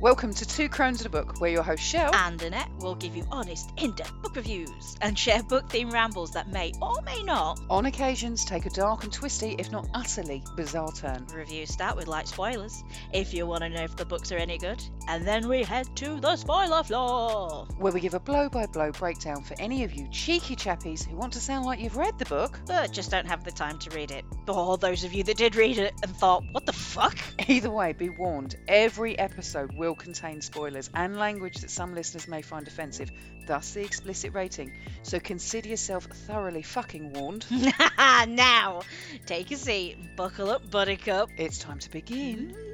[0.00, 1.40] Welcome to Two Crones and a Book.
[1.42, 2.14] We're your host, Shell.
[2.14, 6.30] and Annette will give you honest, in depth book reviews and share book themed rambles
[6.30, 7.60] that may or may not.
[7.68, 11.26] On occasions, take a dark and twisty, if not utterly bizarre turn.
[11.34, 12.82] Reviews start with light spoilers
[13.12, 14.82] if you want to know if the books are any good.
[15.10, 17.66] And then we head to the spoiler floor.
[17.78, 21.16] Where we give a blow by blow breakdown for any of you cheeky chappies who
[21.16, 22.60] want to sound like you've read the book.
[22.64, 24.24] But just don't have the time to read it.
[24.46, 27.18] Or those of you that did read it and thought, what the fuck?
[27.48, 32.40] Either way, be warned every episode will contain spoilers and language that some listeners may
[32.40, 33.10] find offensive,
[33.48, 34.72] thus the explicit rating.
[35.02, 37.46] So consider yourself thoroughly fucking warned.
[37.98, 38.82] now,
[39.26, 41.30] take a seat, buckle up, buttercup.
[41.36, 42.54] It's time to begin.
[42.54, 42.69] Mm.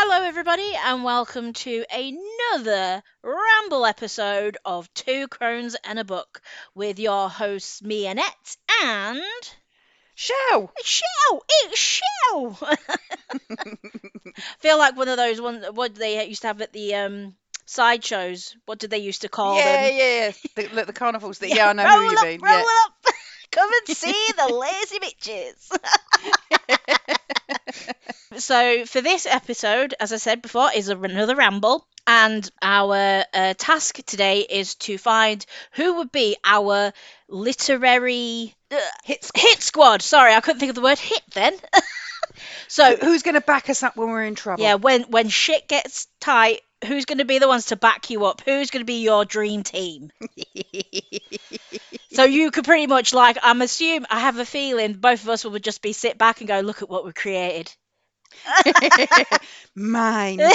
[0.00, 6.40] Hello, everybody, and welcome to another ramble episode of Two Crones and a Book
[6.72, 9.20] with your hosts, me, Annette, and.
[10.14, 10.72] Shell!
[10.84, 11.42] Shell!
[11.64, 12.54] It's Shell!
[14.60, 15.64] Feel like one of those ones.
[15.72, 17.34] What they used to have at the um,
[17.66, 18.54] sideshows.
[18.66, 19.96] What did they used to call yeah, them?
[19.96, 20.68] yeah, yeah.
[20.74, 21.40] The, the carnivals.
[21.40, 22.40] That, yeah, I know who roll you up, mean.
[22.40, 22.64] Roll yeah.
[22.84, 23.14] up!
[23.50, 25.78] Come and see the lazy bitches.
[28.38, 34.00] so for this episode, as I said before, is another ramble, and our uh, task
[34.06, 36.92] today is to find who would be our
[37.28, 39.40] literary uh, Hit squad.
[39.42, 40.02] hit squad.
[40.02, 41.54] Sorry, I couldn't think of the word hit then.
[42.68, 44.62] so Who's going to back us up when we're in trouble?
[44.62, 48.24] yeah, when when shit gets tight, who's going to be the ones to back you
[48.26, 48.42] up?
[48.44, 50.10] Who's going to be your dream team?
[52.10, 55.44] So you could pretty much like I'm assuming I have a feeling both of us
[55.44, 57.72] would just be sit back and go look at what we created.
[59.74, 60.40] Mine.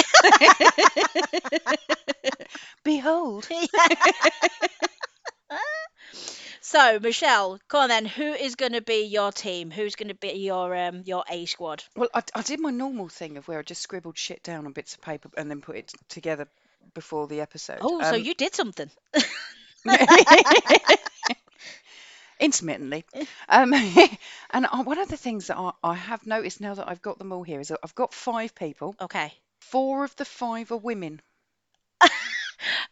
[2.84, 3.48] Behold.
[6.60, 8.06] So Michelle, come on then.
[8.06, 9.70] Who is going to be your team?
[9.70, 11.82] Who's going to be your um your A squad?
[11.96, 14.72] Well, I, I did my normal thing of where I just scribbled shit down on
[14.72, 16.48] bits of paper and then put it together
[16.94, 17.78] before the episode.
[17.80, 18.90] Oh, so Um, you did something.
[22.40, 23.04] intermittently.
[23.48, 23.72] Um,
[24.50, 27.32] and one of the things that I, I have noticed now that I've got them
[27.32, 28.94] all here is that I've got five people.
[29.00, 29.32] Okay.
[29.60, 31.20] Four of the five are women.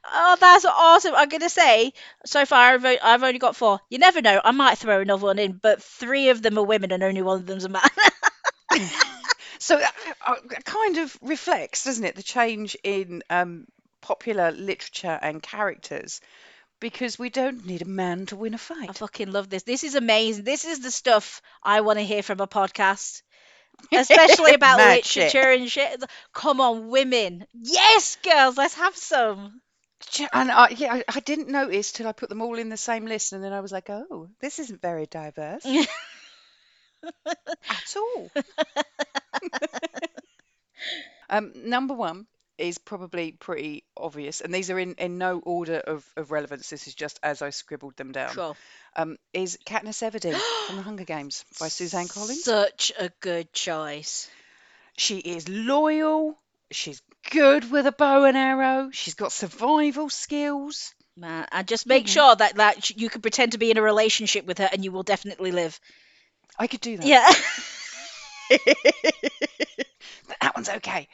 [0.04, 1.14] Oh, that's awesome.
[1.14, 1.92] I'm going to say,
[2.24, 3.80] so far I've, I've only got four.
[3.88, 4.40] You never know.
[4.44, 7.38] I might throw another one in, but three of them are women and only one
[7.38, 7.82] of them's a man.
[9.62, 9.94] So that
[10.26, 13.68] uh, kind of reflects, doesn't it, the change in um,
[14.00, 16.20] popular literature and characters
[16.80, 18.90] because we don't need a man to win a fight.
[18.90, 19.62] I fucking love this.
[19.62, 20.42] This is amazing.
[20.42, 23.22] This is the stuff I want to hear from a podcast.
[23.92, 25.32] Especially about shit.
[25.32, 26.02] literature and shit.
[26.32, 27.46] Come on, women.
[27.54, 29.60] Yes, girls, let's have some.
[30.10, 32.76] Ch- And I, yeah, I, I didn't notice till I put them all in the
[32.76, 35.64] same list, and then I was like, oh, this isn't very diverse
[37.26, 38.30] at all.
[41.30, 42.26] um, number one
[42.58, 46.70] is probably pretty obvious, and these are in, in no order of, of relevance.
[46.70, 48.34] This is just as I scribbled them down.
[48.34, 48.56] Sure.
[48.94, 52.44] Um, is Katniss Everdeen from The Hunger Games by Suzanne Collins.
[52.44, 54.28] Such a good choice.
[54.96, 56.38] She is loyal.
[56.72, 57.00] She's
[57.30, 58.90] good with a bow and arrow.
[58.92, 60.94] She's got survival skills.
[61.16, 62.08] Man, and just make Mhm.
[62.08, 64.92] sure that, that you can pretend to be in a relationship with her and you
[64.92, 65.78] will definitely live.
[66.58, 67.06] I could do that.
[67.06, 67.30] Yeah.
[70.40, 71.08] that one's okay.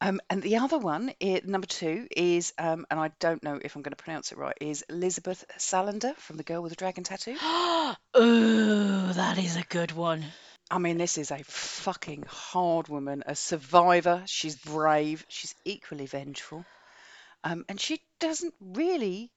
[0.00, 3.74] Um, and the other one, i number two, is, um, and I don't know if
[3.74, 7.04] I'm going to pronounce it right, is Elizabeth Salander from The Girl with the Dragon
[7.04, 7.36] Tattoo.
[8.16, 10.24] Ooh, that is a good one.
[10.70, 14.22] I mean, this is a fucking hard woman, a survivor.
[14.26, 15.24] She's brave.
[15.28, 16.64] She's equally vengeful.
[17.42, 19.30] Um, and she doesn't really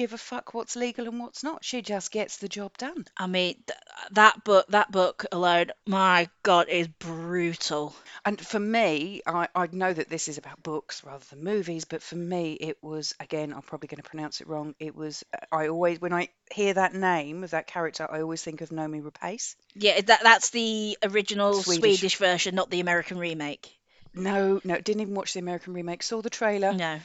[0.00, 1.62] give a fuck what's legal and what's not.
[1.62, 3.04] She just gets the job done.
[3.18, 3.78] I mean, th-
[4.12, 7.94] that book, that book alone, my God, is brutal.
[8.24, 12.00] And for me, I, I know that this is about books rather than movies, but
[12.00, 14.74] for me, it was, again, I'm probably going to pronounce it wrong.
[14.80, 18.42] It was, uh, I always, when I hear that name of that character, I always
[18.42, 19.54] think of Noomi Rapace.
[19.74, 21.98] Yeah, that that's the original Swedish.
[21.98, 23.70] Swedish version, not the American remake.
[24.14, 26.02] No, no, didn't even watch the American remake.
[26.02, 26.72] Saw the trailer.
[26.72, 27.00] No,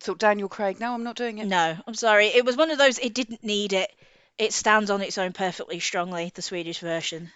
[0.00, 0.80] Thought Daniel Craig.
[0.80, 1.46] No, I'm not doing it.
[1.46, 2.26] no, I'm sorry.
[2.28, 2.98] It was one of those.
[2.98, 3.90] It didn't need it.
[4.38, 6.32] It stands on its own perfectly strongly.
[6.34, 7.30] The Swedish version.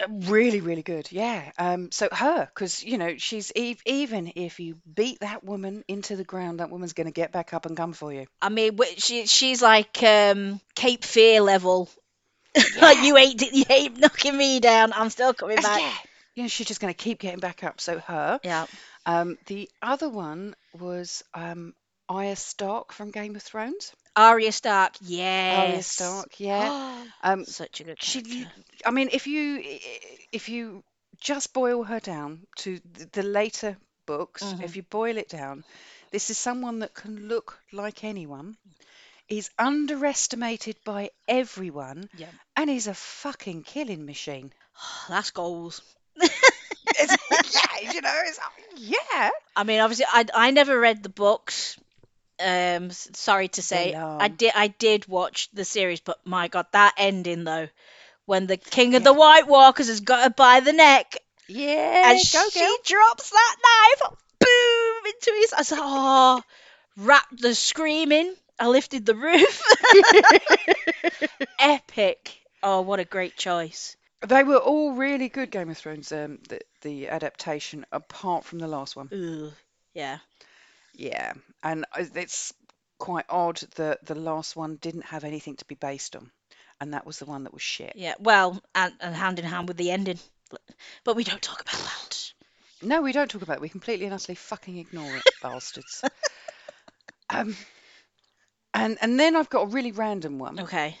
[0.00, 1.10] Uh, Really, really good.
[1.10, 1.50] Yeah.
[1.58, 1.90] Um.
[1.90, 6.24] So her, because you know, she's ev- even if you beat that woman into the
[6.24, 8.26] ground, that woman's going to get back up and come for you.
[8.42, 11.88] I mean, wh- she she's like um Cape Fear level.
[12.80, 14.92] like you ain't you ain't knocking me down.
[14.92, 15.80] I'm still coming back.
[15.80, 15.92] Yeah.
[16.34, 16.46] Yeah.
[16.48, 17.80] She's just going to keep getting back up.
[17.80, 18.40] So her.
[18.44, 18.66] Yeah.
[19.08, 19.38] Um.
[19.46, 21.74] The other one was um
[22.08, 23.92] Arya Stark from Game of Thrones.
[24.16, 24.96] Arya Stark.
[25.00, 25.58] Yes.
[25.58, 26.40] Arya Stark.
[26.40, 26.70] Yeah.
[27.22, 27.46] Um.
[27.46, 28.22] Such a good She.
[28.22, 28.50] character.
[28.84, 29.62] I mean, if you
[30.32, 30.84] if you
[31.20, 33.76] just boil her down to th- the later
[34.06, 34.62] books, Mhm.
[34.62, 35.64] if you boil it down,
[36.12, 38.56] this is someone that can look like anyone,
[39.28, 42.32] is underestimated by everyone, Yeah.
[42.56, 44.52] and is a fucking killing machine.
[45.08, 45.82] That's goals.
[47.80, 48.38] It's, yeah, you know, it's
[48.76, 49.30] yeah.
[49.56, 51.78] I mean, obviously, I I never read the books.
[52.40, 56.94] Um, sorry to say, I did I did watch the series, but my God, that
[56.98, 57.68] ending though,
[58.26, 59.04] when the King of Yeah.
[59.04, 61.16] the White Walkers has got her by the neck
[61.48, 62.78] Yeah, and go she girl.
[62.84, 64.10] drops that knife,
[64.40, 65.52] boom, into his.
[65.54, 66.42] I said, oh,
[66.96, 68.34] wrapped the screaming.
[68.58, 69.62] I lifted the roof.
[71.60, 72.40] Epic.
[72.62, 73.96] Oh, what a great choice.
[74.26, 78.66] They were all really good Game of Thrones, um, the, the adaptation, apart from the
[78.68, 79.08] last one.
[79.12, 79.52] Ooh,
[79.94, 80.18] yeah.
[80.94, 82.52] Yeah, and I- it's
[82.98, 86.30] quite odd that the last one didn't have anything to be based on,
[86.80, 87.92] and that was the one that was shit.
[87.94, 90.18] Yeah, well, and, and hand in hand with the ending.
[91.04, 92.32] But we don't talk about that.
[92.82, 93.60] No, we don't talk about it.
[93.60, 96.02] We completely and utterly fucking ignore it, bastards.
[97.30, 97.56] Um,
[98.74, 100.96] and and then I've got a really random one, Okay.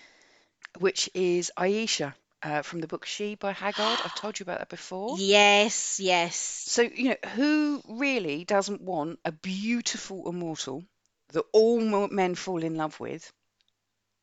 [0.78, 4.02] which is Ayesha uh, from the book She by Haggard.
[4.04, 5.20] I've told you about that before.
[5.30, 6.66] Yes, yes.
[6.66, 10.84] So, you know, who really doesn't want a beautiful immortal
[11.30, 13.32] that all mo- men fall in love with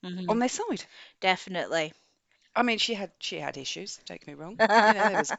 [0.04, 0.86] hmm on their side?
[1.20, 1.94] Definitely.
[2.56, 4.00] I mean, she had she had issues.
[4.06, 4.60] Don't get me wrong.
[4.84, 5.34] You know, there was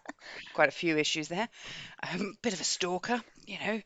[0.53, 1.49] quite a few issues there.
[2.03, 3.83] Um, bit of a stalker, you know,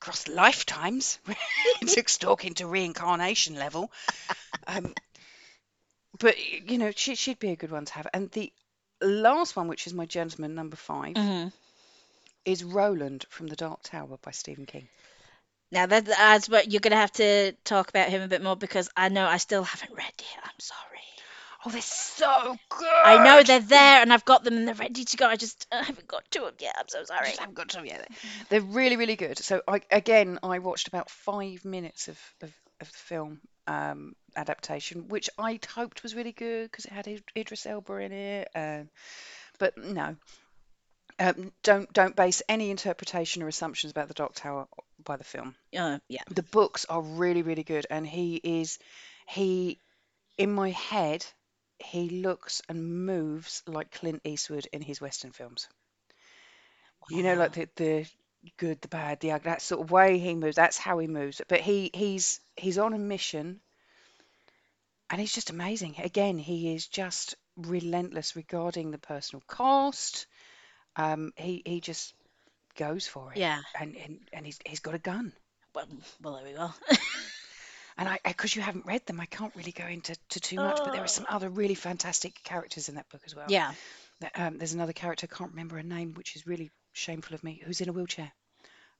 [0.00, 1.18] across lifetimes.
[1.28, 3.92] it took stalking to reincarnation level.
[4.66, 4.94] Um,
[6.18, 6.36] but
[6.70, 8.06] you know, she she'd be a good one to have.
[8.12, 8.52] And the
[9.00, 11.48] last one, which is my gentleman number 5 hmm
[12.44, 14.88] is Roland from The Dark Tower by Stephen King.
[15.72, 18.88] Now that that's what you're gonna have to talk about him a bit more because
[18.96, 20.24] I know I still haven't read it.
[20.44, 20.80] I'm sorry.
[21.64, 22.86] Oh, they're so good.
[23.04, 25.26] I know they're there and I've got them and they're ready to go.
[25.26, 26.76] I just I haven't got to them yet.
[26.78, 27.26] I'm so I sorry.
[27.26, 28.08] just haven't got to them yet.
[28.48, 29.38] They're really, really good.
[29.38, 35.08] So I again, I watched about five minutes of of, of the film um, adaptation,
[35.08, 38.48] which I hoped was really good because it had Id- Idris Elba in it.
[38.54, 38.88] Um,
[39.58, 40.16] but no,
[41.18, 44.68] um, don't don't base any interpretation or assumptions about the Dark Tower
[45.02, 45.54] by the film.
[45.76, 46.22] Uh, yeah.
[46.28, 48.78] The books are really, really good, and he is
[49.26, 49.80] he
[50.36, 51.24] in my head.
[51.78, 55.68] He looks and moves like Clint Eastwood in his Western films.
[57.10, 58.06] You know, like the the
[58.56, 60.56] good, the bad, the ugly, that sort of way he moves.
[60.56, 61.40] That's how he moves.
[61.48, 63.60] But he he's he's on a mission,
[65.10, 65.96] and he's just amazing.
[65.98, 70.26] Again, he is just relentless regarding the personal cost.
[70.96, 72.14] Um, he he just
[72.76, 73.60] goes for it, Yeah.
[73.78, 75.32] and and, and he's he's got a gun.
[75.74, 75.86] Well,
[76.22, 76.70] well, there we go.
[77.98, 80.80] And I, because you haven't read them, I can't really go into to too much.
[80.84, 81.36] But there are some Oh.
[81.36, 83.46] other really fantastic characters in that book as well.
[83.48, 83.72] Yeah.
[84.34, 87.62] Um, there's another character, I can't remember her name, which is really shameful of me,
[87.64, 88.32] who's in a wheelchair.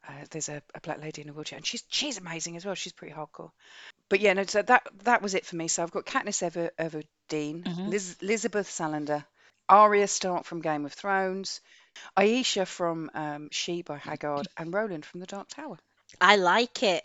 [0.09, 2.75] Uh, there's a, a black lady in a wheelchair, and she's she's amazing as well.
[2.77, 3.51] She's pretty hardcore.
[4.09, 5.67] But yeah, no, so that that was it for me.
[5.69, 7.89] So I've got Katniss Ever Everdeen, Mhm.
[7.91, 9.25] Liz, Elizabeth Salander,
[9.69, 11.61] Arya Stark from Game of Thrones,
[12.17, 15.79] Ayesha from um, She by Haggard, and Roland from The Dark Tower.
[16.21, 17.05] I like it.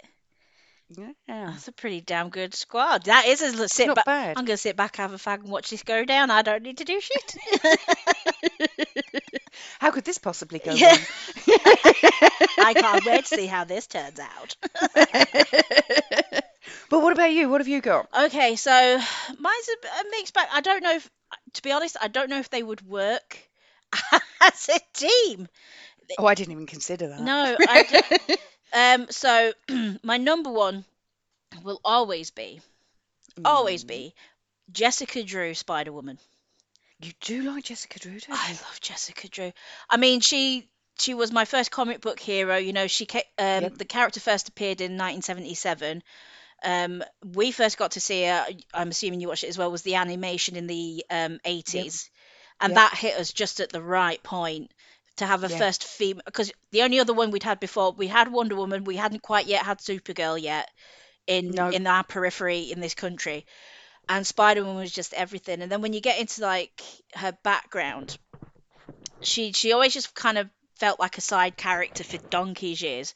[0.90, 3.06] Yeah, That's a pretty damn good squad.
[3.06, 4.06] That is a sit not back.
[4.06, 4.38] bad.
[4.38, 6.30] I'm gonna sit back, have a fag, and watch this go down.
[6.30, 7.36] I don't need to do shit.
[9.82, 10.96] How could this possibly go Yeah.
[10.96, 11.08] wrong?
[12.62, 14.56] I can't wait to see how this turns out.
[16.90, 17.50] but what about you?
[17.50, 18.10] What have you got?
[18.16, 18.72] Okay, so
[19.40, 20.48] mine's a, a mixed bag.
[20.52, 21.10] I don't know if,
[21.54, 23.38] to be honest, I don't know if they would work
[24.42, 25.48] as a team.
[26.18, 27.34] Oh, I didn't even consider that.
[27.34, 27.98] No, I d-
[28.74, 29.08] um.
[29.12, 29.54] So
[30.04, 30.86] my number one
[31.64, 32.62] will always be,
[33.46, 33.84] always Mm.
[33.84, 34.14] be,
[34.72, 36.20] Jessica Drew, Spider Woman.
[37.02, 39.52] You do like Jessica Drew, don't I love Jessica Drew.
[39.90, 42.58] I mean, she she was my first comic book hero.
[42.58, 43.78] You know, she um, Yep.
[43.78, 46.04] the character first appeared in 1977.
[46.64, 48.46] Um, we first got to see her.
[48.74, 49.72] I'm assuming you watched it as well.
[49.72, 52.10] Was the animation in the um, 80s,
[52.60, 52.78] and Yep.
[52.78, 54.72] that hit us just at the right point
[55.18, 56.22] to have a first female.
[56.26, 58.84] Because the only other one we'd had before, we had Wonder Woman.
[58.84, 60.70] We hadn't quite yet had Supergirl yet
[61.28, 61.70] in No.
[61.72, 63.46] in our periphery in this country
[64.12, 65.62] and Spider-Man was just everything.
[65.64, 66.82] And then when you get into like
[67.16, 68.18] her background,
[69.22, 73.14] she she always just kind of felt like a side character for donkey's years.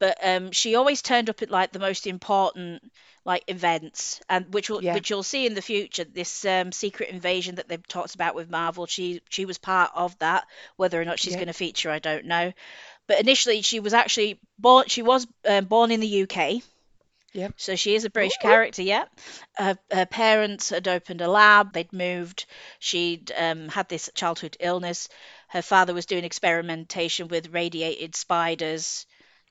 [0.00, 2.82] But um, she always turned up at like the most important
[3.24, 4.94] like events, and which will, Yeah.
[4.94, 6.04] which you'll see in the future.
[6.04, 10.18] This um, secret invasion that they've talked about with Marvel, she she was part of
[10.18, 10.46] that.
[10.76, 11.38] Whether or not she's Yeah.
[11.40, 12.52] going to feature, I don't know.
[13.08, 14.86] But initially, she was actually born.
[14.88, 16.62] She was um, born in the UK
[17.34, 17.54] Yep.
[17.56, 18.42] So she is a British Ooh.
[18.42, 19.04] character, yeah.
[19.56, 22.46] Her, her parents had opened a lab, they'd moved,
[22.78, 25.08] she'd um, had this childhood illness.
[25.48, 29.06] Her father was doing experimentation with radiated spiders.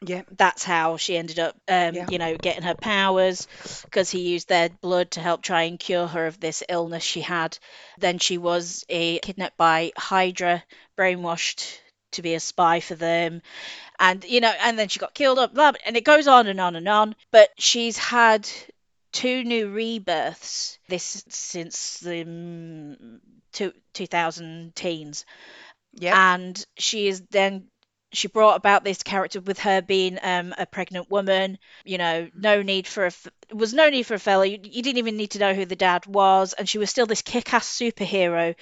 [0.05, 0.23] Yeah.
[0.37, 2.07] That's how she ended up, um, Yeah.
[2.09, 3.47] you know, getting her powers
[3.85, 7.21] because he used their blood to help try and cure her of this illness she
[7.21, 7.57] had.
[7.97, 10.63] Then she was uh, kidnapped by Hydra,
[10.97, 11.79] brainwashed
[12.11, 13.41] to be a spy for them
[13.99, 16.47] and you know and then she got killed up blah, blah, and it goes on
[16.47, 17.15] and on and on.
[17.31, 18.49] But she's had
[19.11, 23.19] two new rebirths this since the mm,
[23.51, 25.25] two, 2000 teens.
[25.93, 26.17] Yeah.
[26.17, 27.67] and she is then
[28.11, 32.61] she brought about this character with her being um, a pregnant woman you know no
[32.61, 34.45] need for a f- was no need for a fella.
[34.45, 36.53] You, you didn't even need to know who the dad was.
[36.53, 38.55] And she was still this kick-ass superhero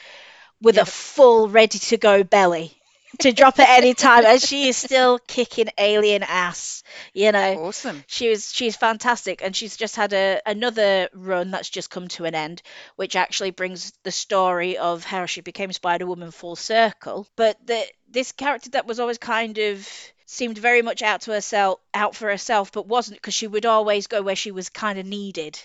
[0.61, 0.79] with Yep.
[0.79, 2.80] a full ready to go belly
[3.19, 8.03] to drop at any time and she is still kicking alien ass you know Awesome.
[8.07, 12.25] she was she's fantastic and she's just had a another run that's just come to
[12.25, 12.61] an end
[12.95, 18.31] which actually brings the story of how she became spider-woman full circle but the this
[18.31, 19.87] character that was always kind of
[20.25, 24.07] seemed very much out to herself out for herself but wasn't because she would always
[24.07, 25.59] go where she was kind of needed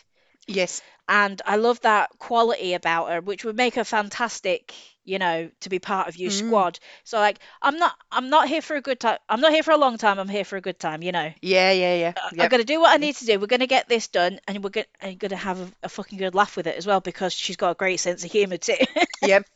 [0.48, 0.80] Yes.
[1.08, 5.68] And I love that quality about her, which would make her fantastic, you know, to
[5.68, 6.46] be part of your Mm.
[6.48, 6.78] squad.
[7.04, 9.18] So like, I'm not, I'm not here for a good time.
[9.28, 10.18] I'm not here for a long time.
[10.18, 11.32] I'm here for a good time, you know.
[11.40, 12.12] Yeah, yeah, yeah.
[12.16, 13.38] I- I'm gonna do what I need to do.
[13.38, 16.34] We're gonna get this done, and we're gonna, and gonna have a, a fucking good
[16.34, 18.74] laugh with it as well because she's got a great sense of humor too.
[19.22, 19.46] Yep.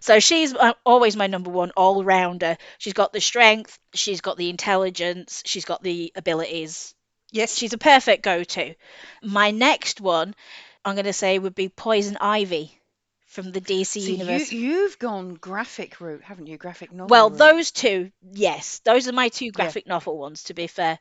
[0.00, 2.56] So she's uh, always my number one all rounder.
[2.76, 6.94] She's got the strength, she's got the intelligence, she's got the abilities.
[7.32, 7.54] Yes.
[7.56, 8.74] She's a perfect go to.
[9.22, 10.34] My next one,
[10.88, 12.72] I'm going to say, would be Poison Ivy
[13.26, 14.52] from the DC So universe.
[14.52, 16.56] you've gone graphic route, haven't you?
[16.56, 17.08] Graphic novel.
[17.08, 17.38] well, route.
[17.38, 20.98] those two, yes, those are my two graphic novel ones, to be fair.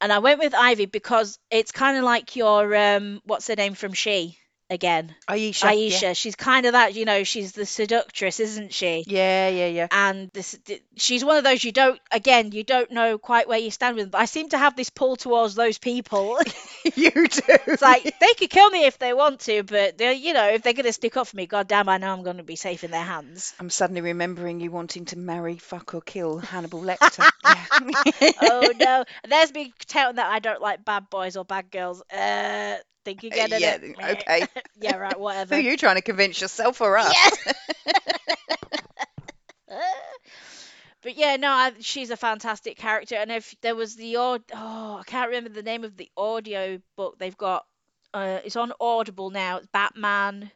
[0.00, 3.74] And I went with Ivy because it's kind of like your, um, what's her name
[3.74, 4.38] from She
[4.70, 5.14] again?
[5.26, 5.66] Ayesha.
[5.68, 6.06] Ayesha.
[6.06, 6.12] Yeah.
[6.12, 9.04] She's kind of that, you know, she's the seductress, isn't she?
[9.06, 9.88] Yeah, yeah, yeah.
[9.90, 10.58] and this
[10.96, 14.04] she's one of those you don't again you don't know quite where you stand with
[14.04, 16.38] them but i seem to have this pull towards those people
[16.94, 17.42] you do.
[17.46, 20.72] it's like they could kill me if they want to but you know if they're
[20.72, 22.84] going to stick up for me god damn i know i'm going to be safe
[22.84, 27.28] in their hands I'm suddenly remembering you wanting to marry, fuck, or kill Hannibal Lecter.
[28.42, 32.76] oh no there's me touting that i don't like bad boys or bad girls uh
[33.04, 33.78] think again yeah.
[33.78, 34.12] innit?
[34.12, 34.46] Okay.
[34.80, 35.54] Yeah right whatever.
[35.54, 37.14] Who are you trying to convince yourself or us?
[37.14, 37.52] Yeah.
[41.02, 43.16] but yeah, no, I, she's a fantastic character.
[43.16, 46.80] And if there was the odd, oh, I can't remember the name of the audio
[46.96, 47.64] book they've got.
[48.12, 49.58] Uh, it's on Audible now.
[49.58, 50.50] It's Batman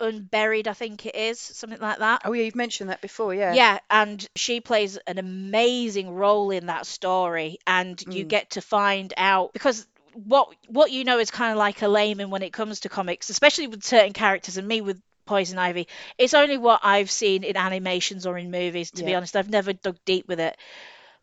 [0.00, 2.22] Unburied, I think it is, something like that.
[2.24, 3.34] Oh, yeah, you've mentioned that before.
[3.34, 3.54] Yeah.
[3.54, 8.28] Yeah, and she plays an amazing role in that story, and you Mm.
[8.28, 12.30] get to find out because what what you know is kind of like a layman
[12.30, 15.88] when it comes to comics, especially with certain characters, and me with Poison Ivy.
[16.18, 18.90] It's only what I've seen in animations or in movies.
[18.92, 20.56] To be honest, I've never dug deep with it.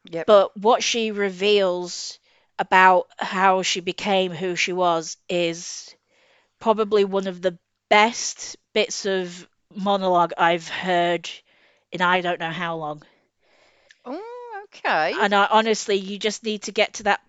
[0.10, 0.26] Yep.
[0.26, 2.20] But what she reveals
[2.58, 5.96] about how she became who she was is
[6.60, 7.58] probably one of the
[7.90, 11.30] best bits of monologue I've heard
[11.92, 13.04] in I don't know how long.
[14.06, 15.14] Oh, okay.
[15.20, 17.22] And I, honestly, you just need to get to that.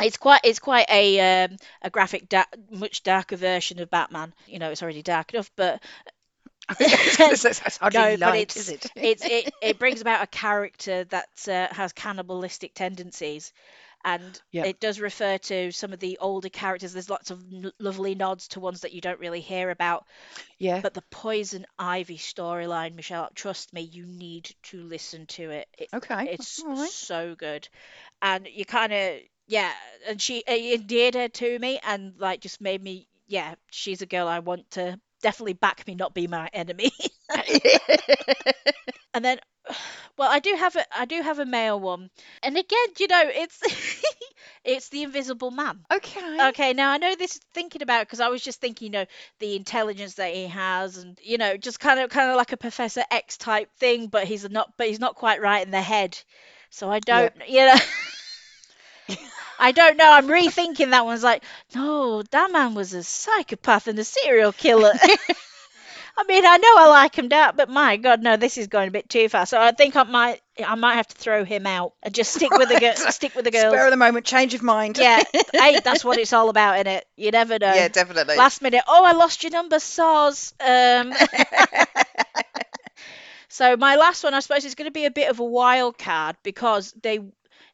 [0.00, 4.34] It's quite it's quite a um, a graphic, da- much darker version of Batman.
[4.46, 5.82] You know, it's already dark enough, but
[7.18, 8.92] That's hardly no, but it's is it?
[9.00, 13.52] it's it, it brings about a character that uh, has cannibalistic tendencies,
[14.04, 14.68] and Yep.
[14.68, 16.92] it does refer to some of the older characters.
[16.92, 20.04] There's lots of n- lovely nods to ones that you don't really hear about.
[20.58, 20.82] yeah.
[20.82, 25.68] But the Poison Ivy storyline, Michelle, trust me, you need to listen to it.
[25.78, 26.30] it Okay.
[26.30, 26.92] it's right.
[26.92, 27.68] so good,
[28.22, 29.72] and you kind of yeah,
[30.08, 34.06] and she it endeared her to me, and like just made me yeah, she's a
[34.06, 36.92] girl I want to definitely back me, not be my enemy.
[39.14, 39.38] and then
[40.18, 42.10] well i do have a i do have a male one.
[42.42, 43.60] And again you know it's
[44.64, 45.80] it's the invisible man.
[45.92, 46.48] Okay.
[46.48, 49.06] okay now i know this thinking about because i was just thinking you know
[49.40, 52.56] the intelligence that he has and you know just kind of kind of like a
[52.56, 56.16] professor x type thing but he's not but he's not quite right in the head.
[56.70, 57.76] So i don't you know
[59.58, 60.10] I don't know.
[60.10, 61.42] I'm rethinking that one's like,
[61.74, 64.92] no, that man was a psychopath and a serial killer.
[66.18, 68.88] I mean, I know I like him down, but my God, no, this is going
[68.88, 69.44] a bit too far.
[69.44, 72.50] So I think I might, I might have to throw him out and just stick
[72.52, 73.74] with the girl, stick with the girls.
[73.74, 74.96] Spur of the moment, change of mind.
[74.96, 75.22] Yeah,
[75.52, 77.04] hey, that's what it's all about, in it.
[77.16, 77.74] You never know.
[77.74, 78.36] Yeah, definitely.
[78.36, 80.54] Last minute, oh, I lost your number, Soz.
[80.58, 81.12] Um,
[83.48, 85.98] so my last one, I suppose, is going to be a bit of a wild
[85.98, 87.20] card because they,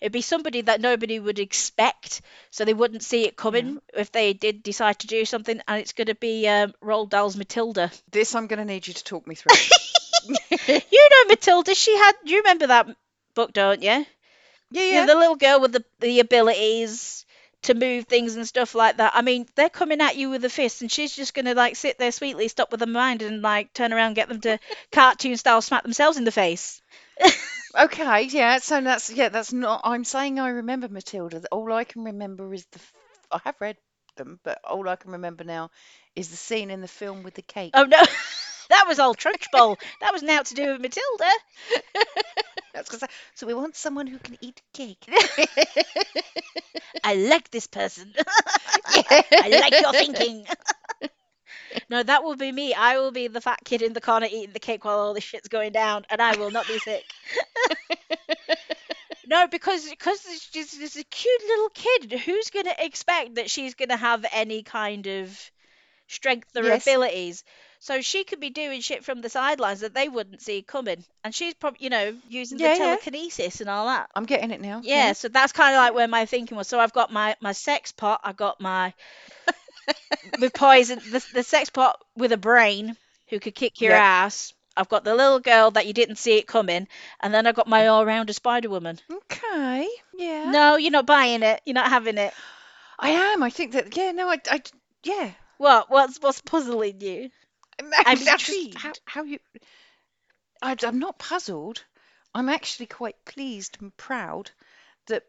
[0.03, 4.33] It'd be somebody that nobody would expect, so they wouldn't see it coming if they
[4.33, 5.61] did decide to do something.
[5.69, 7.89] And it's going to be um, Roald Dahl's Matilda.
[8.11, 9.55] This I'm going to need you to talk me through.
[10.69, 11.75] You know Matilda.
[11.75, 12.13] She had.
[12.25, 12.89] You remember that
[13.35, 13.53] book?
[13.53, 13.89] Don't you?
[13.89, 14.05] yeah,
[14.71, 15.07] Yeah, yeah.
[15.07, 17.25] the little girl with the the abilities
[17.63, 19.13] to move things and stuff like that.
[19.15, 21.99] I mean, they're coming at you with a fist, and she's just gonna like sit
[21.99, 24.59] there sweetly, stop with her mind, and like turn around, and get them to
[24.93, 26.81] cartoon style smack themselves in the face.
[27.79, 28.59] Okay, yeah.
[28.59, 29.29] So that's yeah.
[29.29, 29.81] That's not.
[29.85, 31.43] I'm saying I remember Matilda.
[31.51, 32.79] All I can remember is the.
[32.79, 32.95] f-
[33.31, 33.77] I have read
[34.17, 35.71] them, but all I can remember now
[36.15, 37.75] is the scene in the film with the cake.
[37.75, 38.03] Oh no,
[38.71, 39.79] that was old Trunchbull.
[40.01, 41.31] that was now to do with Matilda.
[42.75, 45.07] That's 'cause I- so we want someone who can eat cake.
[47.05, 48.15] I like this person.
[49.41, 50.47] I like your thinking.
[51.89, 52.75] No, that will be me.
[52.75, 55.25] I will be the fat kid in the corner eating the cake while all this
[55.25, 57.15] shit's going down, and I will not be sick.
[59.27, 60.21] no, because because
[60.53, 62.13] she's just a cute little kid.
[62.21, 65.51] Who's gonna expect that she's gonna have any kind of
[66.09, 66.71] strength or Yes.
[66.71, 67.45] abilities?
[67.81, 71.35] So she could be doing shit from the sidelines that they wouldn't see coming, and
[71.35, 72.99] she's probably you know using Yeah, the yeah.
[72.99, 74.11] telekinesis and all that.
[74.15, 74.85] I'm getting it now.
[74.85, 76.69] Yeah, so that's kind of like where my thinking was.
[76.69, 78.21] So I've got my my sex pot.
[78.25, 78.95] I've got my
[80.41, 82.97] with poison the the sex pot with a brain
[83.29, 84.01] who could kick your Yep.
[84.01, 84.55] ass.
[84.77, 86.89] I've got the little girl that you didn't see it coming,
[87.21, 88.99] and then I've got my all-rounder Spider Woman.
[89.11, 89.87] Okay.
[90.15, 90.51] Yeah.
[90.51, 91.61] No, you're not buying it.
[91.67, 92.33] You're not having it.
[92.99, 93.43] I am.
[93.43, 93.95] I think that.
[93.97, 94.13] Yeah.
[94.13, 94.29] No.
[94.31, 94.39] I.
[94.51, 94.63] I
[95.05, 95.31] yeah.
[95.59, 95.91] What?
[95.91, 97.29] What's what's puzzling you?
[98.07, 98.79] I'm just- intrigued.
[98.79, 99.39] how, how you?
[100.63, 101.85] I, I'm not puzzled.
[102.35, 104.51] I'm actually quite pleased and proud
[105.09, 105.25] that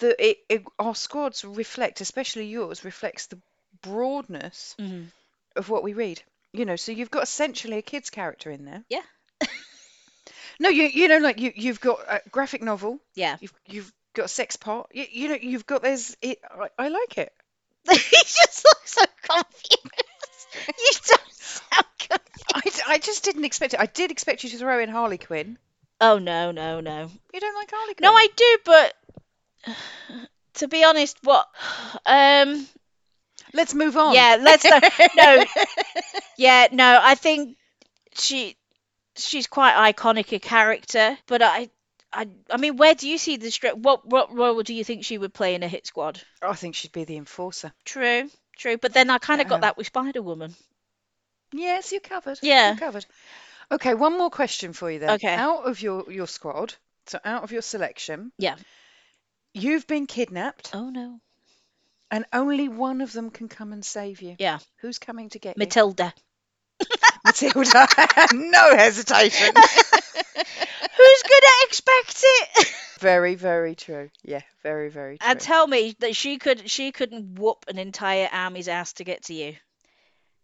[0.00, 3.38] the it, it, our squads reflect, especially yours, reflects the
[3.84, 5.06] broadness Mhm.
[5.56, 6.22] of what we read.
[6.52, 8.82] You know, so you've got essentially a kid's character in there.
[8.88, 9.02] Yeah.
[10.60, 13.00] No, you you know, like you you've got a graphic novel.
[13.14, 13.36] Yeah.
[13.40, 14.88] You've you've got a sex part.
[14.94, 16.38] You, you know, you've got there's it.
[16.48, 17.32] I, I like it.
[17.90, 20.46] you just looks so confused.
[20.68, 22.44] you don't sound confused.
[22.54, 23.80] I, d- I just didn't expect it.
[23.80, 25.58] I did expect you to throw in Harley Quinn.
[26.00, 27.10] Oh no, no, no.
[27.32, 28.08] You don't like Harley Quinn?
[28.08, 28.94] No, I do, but
[30.54, 31.48] to be honest, what?
[32.06, 32.66] Um,
[33.54, 34.14] Let's move on.
[34.14, 34.80] yeah, let's no,
[35.16, 35.44] no,
[36.36, 36.98] yeah, no.
[37.02, 37.56] I think
[38.14, 38.56] she
[39.16, 41.70] she's quite iconic a character, but I.
[42.16, 43.76] I, I mean, where do you see the strip?
[43.76, 46.20] What what role do you think she would play in a hit squad?
[46.40, 47.72] I think she'd be the enforcer.
[47.84, 48.76] True, true.
[48.76, 50.54] But then I kind of got that with Spider Woman.
[51.52, 52.38] Yes, you're covered.
[52.40, 52.68] Yeah.
[52.68, 53.04] You're covered.
[53.72, 55.10] Okay, one more question for you then.
[55.16, 55.34] Okay.
[55.34, 56.72] Out of your your squad,
[57.06, 58.54] so out of your selection, Yeah.
[59.52, 61.18] you've been kidnapped, Oh no.
[62.10, 64.36] And only one of them can come and save you.
[64.38, 64.58] Yeah.
[64.80, 66.12] Who's coming to get Matilda.
[66.80, 66.86] you?
[67.24, 67.64] Matilda.
[67.94, 68.26] Matilda.
[68.34, 69.54] no hesitation.
[70.96, 72.72] Who's gonna expect it?
[73.00, 74.10] very, very true.
[74.22, 75.28] Yeah, very, very true.
[75.28, 79.24] and tell me that she could she couldn't whoop an entire army's ass to get
[79.24, 79.56] to you.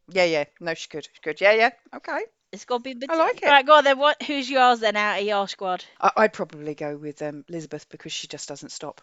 [0.08, 0.44] yeah, yeah.
[0.60, 1.04] No, she could.
[1.04, 1.40] She could.
[1.40, 1.70] Yeah, yeah.
[1.94, 2.20] Okay.
[2.52, 3.06] It's got to be.
[3.08, 3.46] I like it.
[3.46, 3.98] Right, go on then.
[3.98, 4.20] What?
[4.22, 5.84] Who's yours then out of your squad?
[6.00, 9.00] I, I'd probably go with um, Elizabeth because she just doesn't stop.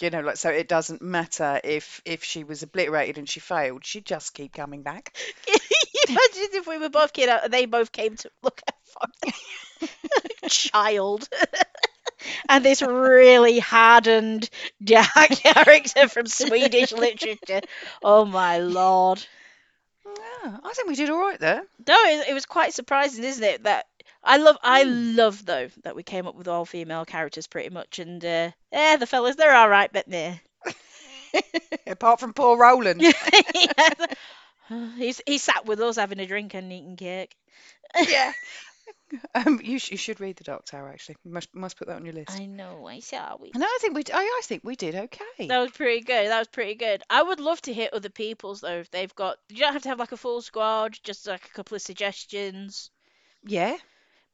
[0.00, 3.84] You know, like so it doesn't matter if if she was obliterated and she failed,
[3.84, 5.16] she'd just keep coming back.
[6.08, 8.74] Imagine if we were both kid and they both came to look at
[10.42, 11.28] a child.
[12.48, 14.48] and this really hardened
[14.82, 17.60] dark character from Swedish literature.
[18.02, 19.24] Oh my lord.
[20.06, 21.62] Yeah, I think we did all right there.
[21.86, 23.64] No, it, it was quite surprising, isn't it?
[23.64, 23.86] That
[24.22, 27.98] I love, I love though that we came up with all female characters pretty much,
[27.98, 30.34] and uh, yeah, the fellas they're all right, but nah.
[31.86, 33.02] Apart from poor Roland.
[34.96, 37.34] he's he sat with us having a drink and eating cake.
[38.06, 38.32] yeah.
[39.34, 40.90] Um, you, sh- you should read the Dark Tower.
[40.90, 42.30] Actually, you must must put that on your list.
[42.30, 43.50] I know, I saw we.
[43.54, 45.46] And I think we, d- I, I think we did okay.
[45.46, 46.28] That was pretty good.
[46.28, 47.02] That was pretty good.
[47.08, 49.38] I would love to hear other people's though if they've got.
[49.48, 52.90] You don't have to have like a full squad, just like a couple of suggestions.
[53.46, 53.76] Yeah,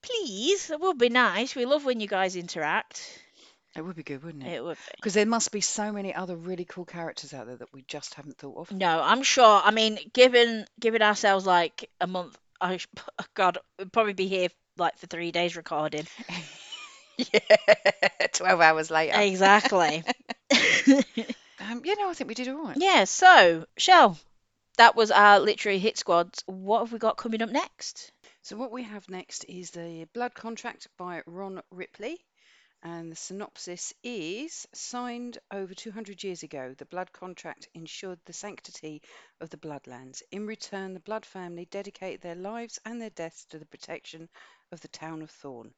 [0.04, 1.54] Please, that would be nice.
[1.56, 3.20] We love when you guys interact.
[3.76, 4.52] it would be good, wouldn't it?
[4.54, 4.92] It would be.
[4.96, 8.14] Because there must be so many other really cool characters out there that we just
[8.14, 8.70] haven't thought of.
[8.70, 9.60] No, I'm sure.
[9.64, 12.86] I mean, given given ourselves like a month, I sh-
[13.34, 16.06] God, we'd probably be here like for three days recording.
[17.18, 17.38] yeah,
[18.32, 19.18] twelve hours later.
[19.20, 20.04] Exactly.
[20.52, 22.76] Um, yeah, no, I think we did all right.
[22.78, 23.04] yeah.
[23.04, 24.18] So, Shell,
[24.76, 26.42] that was our literary hit squads.
[26.46, 28.12] What have we got coming up next?
[28.44, 32.22] So what we have next is the Blood Contract by Ron Ripley.
[32.82, 36.74] And the synopsis is signed over 200 years ago.
[36.76, 39.00] The blood contract ensured the sanctity
[39.40, 40.22] of the bloodlands.
[40.30, 44.28] In return, the Blood family dedicated their lives and their deaths to the protection
[44.70, 45.72] of the town of Thorn.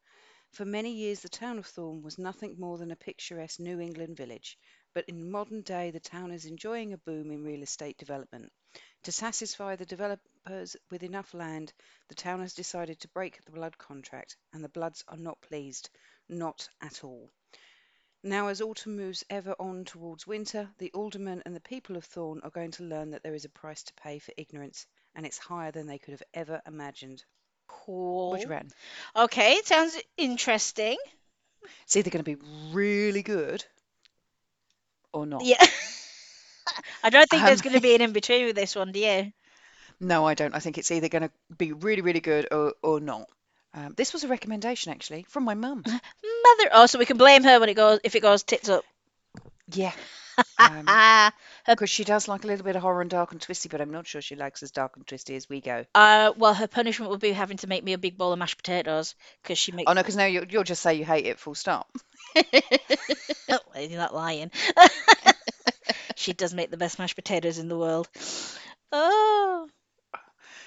[0.51, 4.17] For many years, the town of Thorn was nothing more than a picturesque New England
[4.17, 4.59] village,
[4.93, 8.51] but in modern day, the town is enjoying a boom in real estate development.
[9.05, 9.87] To satisfy the
[10.47, 11.73] developers with enough land,
[12.09, 15.91] the town has decided to break the blood contract, and the Bloods are not pleased.
[16.29, 17.31] Not at all.
[18.23, 22.41] Now, as autumn moves ever on towards winter, the aldermen and the people of Thorn
[22.43, 25.39] are going to learn that there is a price to pay for ignorance, and it's
[25.39, 27.25] higher than they could have ever imagined.
[27.69, 28.31] Cool.
[28.31, 28.73] What you reckon?
[29.17, 30.99] Okay, it sounds interesting.
[31.85, 33.65] It's either going to be really good
[35.13, 35.47] or not.
[35.47, 35.65] Yeah.
[37.03, 39.01] I don't think there's Um, going to be an in between with this one, do
[39.01, 39.33] you?
[40.01, 40.55] No, I don't.
[40.55, 43.27] I think it's either going to be really, really good or, or not.
[43.75, 45.83] Um, this was a recommendation actually from my mum.
[45.87, 46.71] Mother.
[46.73, 48.85] Oh, so we can blame her when it goes if it goes tits up.
[49.73, 49.93] Yeah.
[50.59, 51.33] Um, Ah.
[51.67, 53.91] because she does like a little bit of horror and dark and twisty, but I'm
[53.91, 55.87] not sure she likes as dark and twisty as we go.
[55.95, 58.59] Uh, well, her punishment would be having to make me a big bowl of mashed
[58.59, 59.91] potatoes because she makes.
[59.91, 61.91] Oh no, because now you'll, you'll just say you hate it, full stop.
[62.35, 64.51] You're not lying.
[66.17, 68.07] she does make the best mashed potatoes in the world.
[68.93, 69.69] Oh,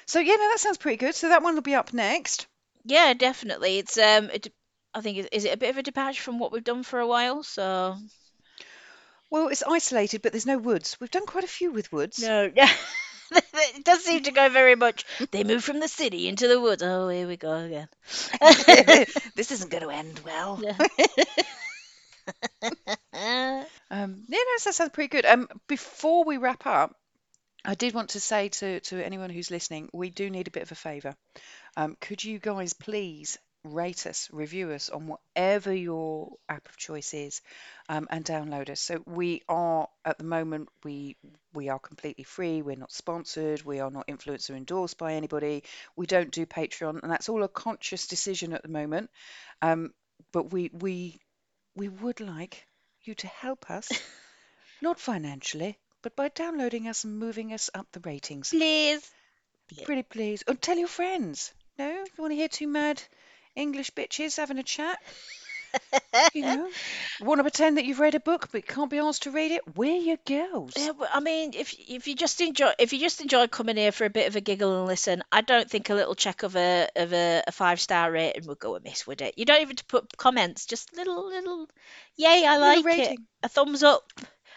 [0.09, 1.13] So yeah, no, that sounds pretty good.
[1.15, 2.47] So that one will be up next.
[2.83, 3.77] yeah, definitely.
[3.77, 4.51] It's um, it,
[4.93, 6.99] I think it, is it a bit of a departure from what we've done for
[6.99, 7.43] a while.
[7.43, 7.95] So
[9.29, 10.97] Well, it's isolated, but there's no woods.
[10.99, 12.19] We've done quite a few with woods.
[12.19, 12.51] no,
[13.31, 15.05] it does seem to go very much.
[15.31, 16.81] They move from the city into the woods.
[16.81, 17.87] Oh, here we go again.
[19.35, 20.59] this isn't going to end well.
[20.61, 20.77] Yeah.
[23.91, 25.25] Um, yeah, no, that sounds pretty good.
[25.25, 26.95] Um, before we wrap up,
[27.65, 30.63] I did want to say to, to anyone who's listening, we do need a bit
[30.63, 31.15] of a favour.
[31.75, 37.13] Um, could you guys please rate us, review us on whatever your app of choice
[37.13, 37.41] is,
[37.89, 38.79] um, and download us?
[38.79, 41.17] So we are at the moment we
[41.53, 42.61] we are completely free.
[42.61, 43.63] We're not sponsored.
[43.63, 45.63] We are not influencer endorsed by anybody.
[45.97, 49.09] We don't do Patreon, and that's all a conscious decision at the moment.
[49.61, 49.93] Um,
[50.31, 51.19] but we we
[51.75, 52.65] we would like
[53.03, 53.89] you to help us,
[54.81, 58.49] not financially, but by downloading us and moving us up the ratings.
[58.49, 59.09] Please.
[59.85, 60.43] Pretty please.
[60.47, 61.53] Or tell your friends.
[61.77, 63.01] No, you want to hear two mad
[63.55, 64.99] English bitches having a chat,
[66.33, 66.69] you know,
[67.21, 69.61] want to pretend that you've read a book but can't be asked to read it,
[69.75, 70.73] we're your girls.
[70.75, 73.91] Yeah, well, I mean, if if you just enjoy if you just enjoy coming here
[73.91, 76.55] for a bit of a giggle and listen, I don't think a little check of
[76.55, 79.37] a of a, a five star rating would go amiss, would it?
[79.37, 81.67] You don't even have to put comments, just little little,
[82.15, 83.27] yay, I like it, rating.
[83.43, 84.11] a thumbs up,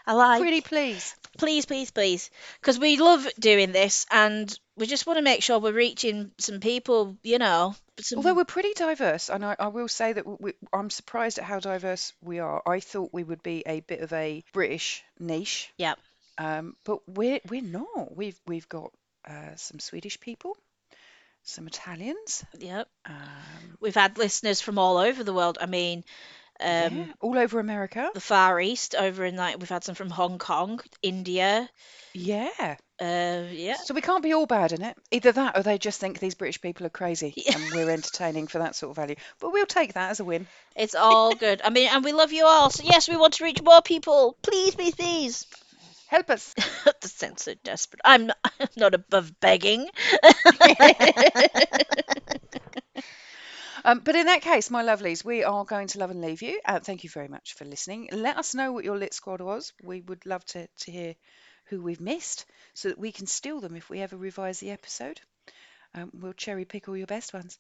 [0.07, 0.41] I like.
[0.41, 1.15] Pretty please.
[1.39, 5.59] Please, please, please, because we love doing this, and we just want to make sure
[5.59, 7.75] we're reaching some people, you know.
[8.01, 11.45] Some, Although we're pretty diverse, and I, I will say that we, I'm surprised at
[11.45, 12.63] how diverse we are.
[12.67, 15.95] I thought we would be a bit of a British niche, yeah,
[16.37, 18.15] um, but we're we're not.
[18.15, 18.93] We've we've got
[19.27, 20.57] uh, some Swedish people,
[21.45, 22.85] some Italians, yeah.
[23.07, 25.59] um, We've had listeners from all over the world.
[25.61, 26.05] I mean,
[26.63, 28.11] um, yeah, all over America.
[28.15, 31.69] the Far East, over in like we've had some from Hong Kong, India.
[32.15, 32.77] Yeah.
[33.01, 33.77] Uh, yeah.
[33.85, 34.97] So we can't be all bad in it.
[35.11, 37.57] Either that, or they just think these British people are crazy, Yeah.
[37.57, 39.17] and we're entertaining for that sort of value.
[39.41, 40.47] But we'll take that as a win.
[40.77, 41.63] It's all good.
[41.65, 42.71] I mean, and we love you all.
[42.71, 44.37] So yes, we want to reach more people.
[44.43, 45.47] Please, please, please.
[46.09, 46.53] Help us.
[46.85, 48.03] that sounds so desperate.
[48.05, 49.89] I'm not, I'm not above begging.
[53.85, 56.61] Um, but in that case, my lovelies, we are going to love and leave you.
[56.65, 58.09] Uh, thank you very much for listening.
[58.13, 59.73] Let us know what your lit squad was.
[59.83, 61.15] We would love to, to hear
[61.67, 65.21] who we've missed so that we can steal them if we ever revise the episode.
[65.95, 67.59] Um, we'll cherry pick all your best ones.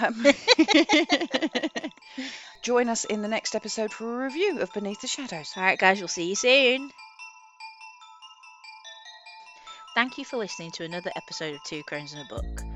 [0.00, 0.24] Um,
[2.62, 5.52] join us in the next episode for a review of Beneath the Shadows.
[5.56, 6.90] all right, guys, we'll see you soon.
[9.94, 12.71] Thank you for listening to another episode of Two Crones and a Book.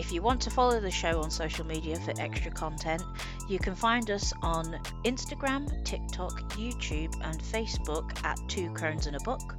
[0.00, 3.02] If you want to follow the show on social media for extra content,
[3.50, 9.20] you can find us on Instagram, TikTok, YouTube, and Facebook at Two Crones and a
[9.20, 9.56] Book,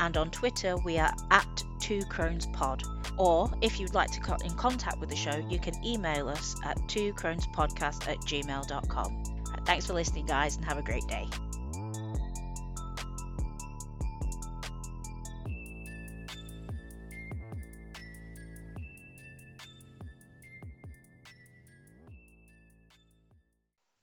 [0.00, 2.82] and on Twitter we are at Two Crones Pod.
[3.18, 6.56] Or if you'd like to get in contact with the show, you can email us
[6.64, 9.24] at twocronespodcast at gmail.com.
[9.66, 11.28] Thanks for listening, guys, and have a great day.